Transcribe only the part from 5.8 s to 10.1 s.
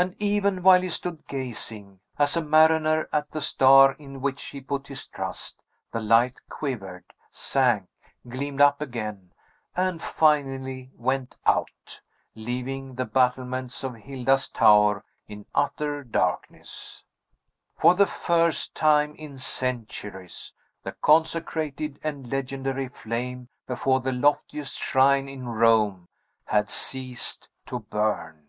the light quivered, sank, gleamed up again, and